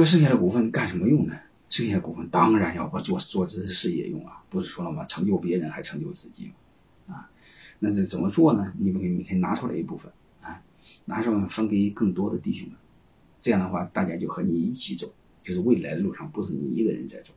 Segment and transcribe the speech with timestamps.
[0.00, 1.38] 那剩下的股份干什么用呢？
[1.68, 5.04] 剩下的股份当然要把做做这事业用啊，不是说了吗？
[5.04, 6.50] 成就别人还成就自己
[7.06, 7.28] 啊。
[7.78, 8.72] 那这怎么做呢？
[8.78, 10.10] 你们可以你可以拿出来一部分
[10.40, 10.58] 啊，
[11.04, 12.78] 拿出来分给更多的弟兄们，
[13.40, 15.06] 这样的话大家就和你一起走，
[15.42, 17.34] 就是未来的路上不是你一个人在走，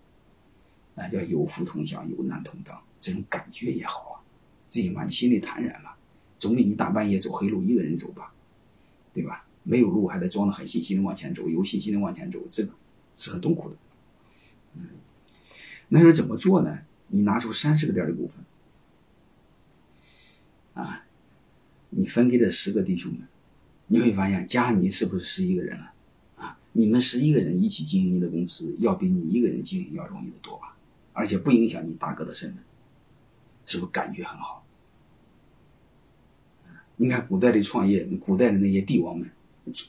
[0.95, 4.15] 啊，叫有福同享，有难同当，这种感觉也好啊，
[4.71, 5.93] 最起码你心里坦然了。
[6.39, 8.33] 总比你大半夜走黑路一个人走吧，
[9.13, 9.45] 对吧？
[9.63, 12.71] 没有路还得装的很信心的往前走，有信心的往前走，这个
[13.15, 13.75] 是很痛苦的。
[14.75, 14.87] 嗯，
[15.89, 16.79] 那是怎么做呢？
[17.07, 18.43] 你拿出三十个点的股份，
[20.83, 21.05] 啊，
[21.91, 23.21] 你分给这十个弟兄们，
[23.87, 25.93] 你会发现加你是不是十一个人了？
[26.37, 30.75] 啊，你们十一个人一起经营你的公司，要比你一个人经营要容易的多吧？
[31.13, 32.63] 而且不影响你大哥的身份，
[33.65, 34.65] 是不是感觉很好？
[36.95, 39.29] 你看古代的创业，古代的那些帝王们，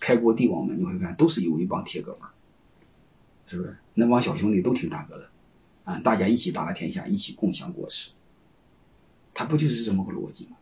[0.00, 2.30] 开国帝王们，你会看都是有一帮铁哥们儿，
[3.46, 3.76] 是不是？
[3.94, 5.30] 那帮小兄弟都挺大哥的，
[5.84, 8.10] 啊，大家一起打打天下，一起共享国耻，
[9.32, 10.56] 他不就是这么个逻辑吗？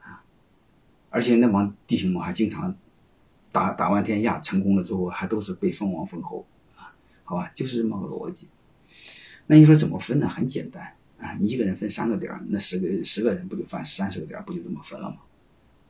[0.00, 0.24] 啊，
[1.10, 2.74] 而且那帮弟兄们还经常
[3.50, 8.48] 打打完天下，成功了之后还都是被封王封侯，啊，好吧，就是这么个逻辑。
[9.46, 10.28] 那你说怎么分呢？
[10.28, 10.96] 很简单。
[11.16, 15.16] 啊，你一个人分三个点那十个十个人不就分三十个点不就这么分了吗？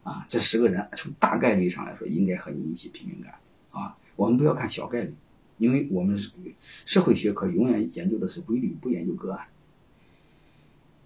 [0.04, 3.34] 啊，这十个人从大概率上来说，应该和你一起拼命干
[3.72, 3.96] 啊。
[4.14, 5.14] 我们不要看小概率，
[5.58, 6.16] 因为我们
[6.86, 9.46] 社会学科永远研究的是规律，不研究个案。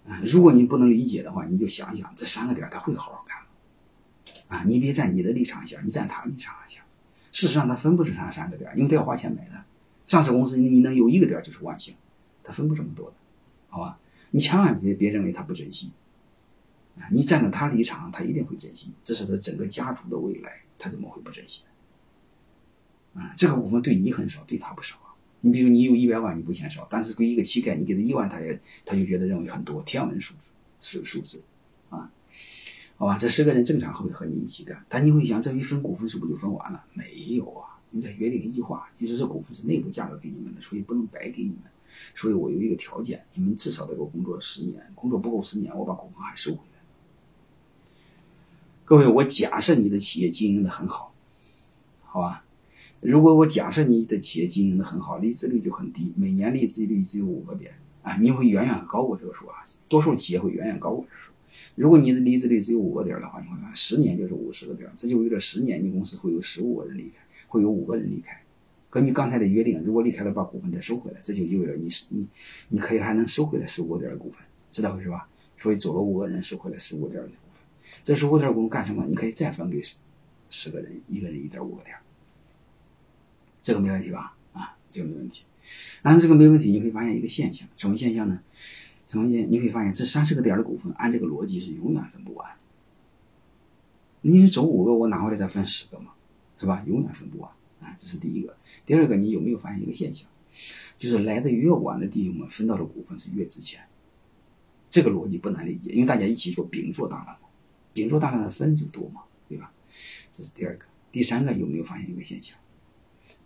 [0.07, 3.45] 啊，如果你不能理解的话，你就想想这三个点他会好好干吗？
[4.59, 6.81] 啊，你别站你的立场下，你站他立场下。
[7.31, 9.63] 事实上，他分不出他三个点因为他要花钱买的。
[10.07, 11.95] 上市公司你能有一个点就是万幸，
[12.43, 13.15] 他分不这么多的，
[13.69, 13.99] 好吧？
[14.31, 15.91] 你千万别别认为他不珍惜，
[17.11, 21.63] 你站在他立场，他一定会珍惜，这是他整个家族的未来，他怎么会不珍惜？
[23.13, 25.15] 啊，这个股份对你很少，对他不少啊。
[25.41, 30.49] 你比如你有一百万，你不嫌少，但是给一个乞丐，你给他一万，他也他就觉得认为很多，天文数字
[30.81, 31.41] 数数字，
[31.89, 32.11] 啊，
[32.97, 36.83] 好吧，这十个人正常会和你一起干，但你会想，这一分股份是不是就分完了？
[36.93, 41.63] 没有啊，你再约定一句话，你说这股份是内部价格给你们的，所以不能白给你们。
[42.13, 46.59] 所以我有一个条件，你们至少得给我工作十年，工作不够十年，我把股份还收回。
[48.89, 51.13] 各位，我假设你的企业经营的很好，
[52.01, 52.43] 好吧？
[53.01, 59.57] 如果我假设你的企业经营的很好，离职率就很低，每年离职率只有五个点啊，你会远远高过这个数啊。
[59.87, 61.31] 多数企业会远远高过这个数。
[61.75, 68.41] 如果你的离职率只有五个点的话，你会看十年就是五十个点，这就意味着十年你公司会有十五个人离开，会有五个人离开。
[68.89, 72.27] 根据刚才的约定，如果离开了，把股份再收回来，这就意味着你是你，
[72.69, 74.39] 你可以还能收回来十五点的股份，
[74.71, 75.29] 知道回事吧？
[75.59, 77.29] 所以走了五个人，收回来十五点的。
[78.03, 79.05] 这十五点股份干什么？
[79.07, 79.81] 你可以再分给
[80.49, 81.95] 十个人，一个人一点五个点，
[83.61, 84.35] 这个没问题吧？
[84.53, 85.43] 啊，这个没问题。
[86.01, 88.41] 按这个没问题，你会发现一个现象，什么现象呢？
[89.07, 89.51] 什么现？
[89.51, 92.49] 你会发现这三十个点的股份，按这个逻辑是永远分不完。
[94.21, 96.13] 你走五个，我拿回来再分十个嘛，
[96.59, 96.83] 是吧？
[96.87, 97.51] 永远分不完。
[97.81, 98.57] 啊，这是第一个。
[98.85, 100.27] 第二个，你有没有发现一个现象，
[100.97, 103.81] 就是来的越晚的弟兄们分到的股份是越值钱。
[104.89, 107.48] 这个逻辑不难理解，因为大家一起做饼做大了嘛，
[107.99, 109.71] 饼做大了的分就多嘛，对吧？
[110.33, 110.85] 这是第二个。
[111.11, 112.57] 第三个，有没有发现一个现象？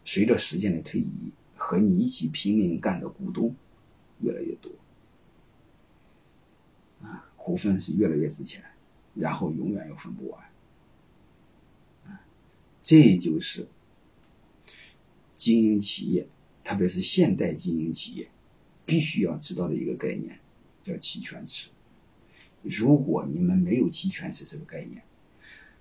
[0.05, 3.55] 随着时间的推移，和你一起拼命干的股东
[4.19, 4.71] 越来越多，
[7.01, 8.63] 啊，股份是越来越值钱，
[9.15, 10.43] 然后永远又分不完，
[12.05, 12.21] 啊，
[12.83, 13.67] 这就是。
[15.35, 16.27] 经营企业，
[16.63, 18.29] 特别是现代经营企业，
[18.85, 20.39] 必须要知道的一个概念，
[20.83, 21.69] 叫期权池。
[22.63, 25.03] 如果你们没有期权池这个概念，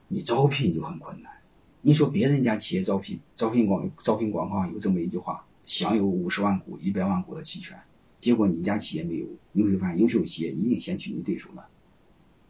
[0.09, 1.33] 你招聘就很困难。
[1.81, 7.79] 你说别人家企业招聘，招聘广招聘广告有这么一句话：享有五十万股、一百万股的期权。
[8.21, 11.67] 结果你家企业没有，你会发现优秀企业一定先去你对手了，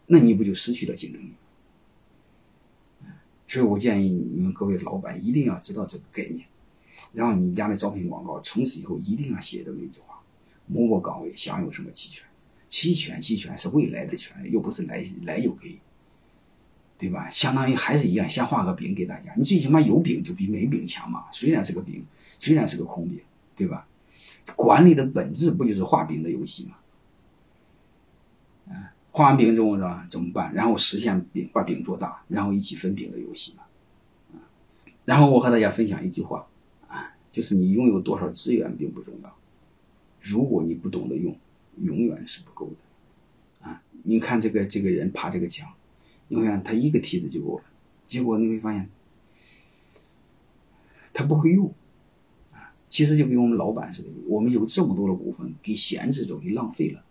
[0.07, 1.33] 那你不就失去了竞争力？
[3.49, 6.47] 所以我建议你们各位老板一定要知道这个概念。
[7.13, 10.23] 然后你家的招聘广告从此以后一定要写这么一句话：
[10.67, 12.27] 某某岗位享有什么期权？
[12.73, 15.79] 期权，期权是未来的权，又不是来来有给，
[16.97, 17.29] 对吧？
[17.29, 19.35] 相当于还是一样，先画个饼给大家。
[19.37, 21.27] 你最起码有饼就比没饼强嘛。
[21.33, 22.03] 虽然是个饼，
[22.39, 23.21] 虽然是个空饼，
[23.55, 23.87] 对吧？
[24.57, 26.77] 管理的本质不就是画饼的游戏吗？
[28.69, 28.75] 嗯，
[29.11, 30.07] 画完饼之后是吧？
[30.09, 30.51] 怎么办？
[30.55, 33.65] 然后实现饼，把饼做大，然后一起分饼的游戏嘛。
[35.05, 36.47] 然后我和大家分享一句话。
[36.89, 39.37] 啊就是你拥有多少资源并不重要，
[40.23, 41.37] 如果你不懂得用，
[41.81, 43.69] 永远是不够的。
[43.69, 45.73] 啊，你看这个这个人爬这个墙，
[46.29, 47.65] 永远他一个梯子就够了，
[48.07, 48.89] 结果你会发现
[51.13, 51.73] 他不会用
[52.53, 57.05] 啊，其实就跟我们老板似的，我们有这么多的股份给闲置着，给浪费了，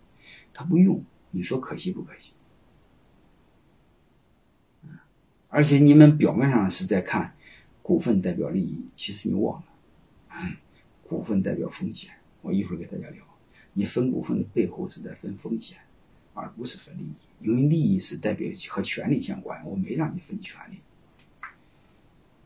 [0.52, 2.32] 他不用，你说可惜不可惜？
[5.48, 7.34] 而且你们表面上是在看
[7.82, 9.66] 股份代表利益，其实你忘了，
[11.06, 12.10] 股份代表风险。
[12.40, 13.22] 我一会儿给大家聊，
[13.72, 15.78] 你分股份的背后是在分风险，
[16.34, 20.76] 而不是分利益，因为利益是代表和权利相关，我没让你分权利。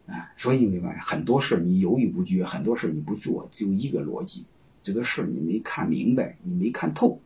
[0.07, 4.45] 啊，所以你明白很多事儿你犹豫不决，很多事儿你不做，只有一个逻辑，
[4.81, 7.21] 这个事儿你没看明白，你没看透。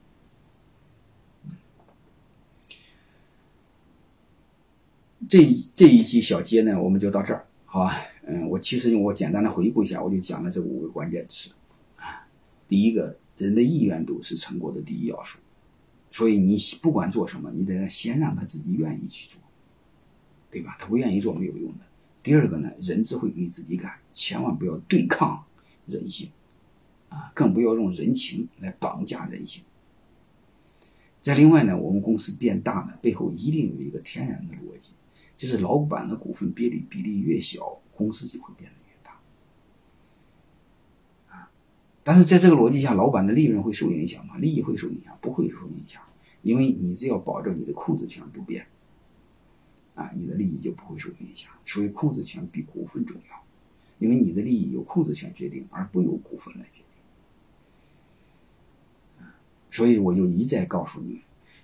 [5.28, 8.00] 这这一期小结呢，我们就到这儿，好吧？
[8.26, 11.50] 嗯，我其实我简单的回顾一下，我就讲了这五个关键词
[11.96, 12.26] 啊。
[12.66, 15.38] 第一个，人的意愿度是成果的第一要素，
[16.12, 19.40] 所以你不管做什么，你得先让他自己愿意去做，
[20.50, 20.76] 对吧？
[20.78, 21.78] 他不愿意做没有用的。
[22.22, 25.42] 第二个呢，人只会给自己干，千万不要对抗
[25.86, 26.30] 人性，
[27.08, 29.64] 啊，更不要用人情来绑架人性。
[31.22, 34.90] 再另外呢，我们公司变大呢，背后一定有一个天然的逻辑，
[35.38, 38.70] 就是老板的股份比例比例越小，公司就会变
[39.02, 39.12] 大。
[41.34, 41.50] 啊，
[42.02, 44.38] 但是在这个逻辑下，老板的利润会受影响吗？
[44.38, 45.16] 利益会受影响？
[45.20, 46.02] 不会受影响，
[46.42, 48.66] 因为你只要保证你的控制权不变。
[49.94, 51.52] 啊，你的利益就不会受影响。
[51.66, 53.42] 所以控制权比股份重要，
[53.98, 56.82] 因为你的利益由控制权决定，而不由股份来决
[59.18, 59.26] 定。
[59.70, 61.22] 所以我就一再告诉你们，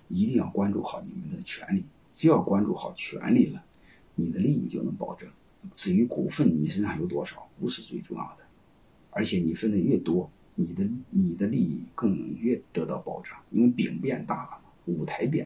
[0.09, 1.83] 一定要关注好你们的权利。
[2.13, 3.63] 只要关注好权利了，
[4.15, 5.27] 你的利益就能保证。
[5.73, 8.46] 至于股份你身上有多少，不是最重要的。
[9.17, 15.45] 而且你分的越多，你的你的利益更能越得到保障，因为饼变大了嘛，舞台变。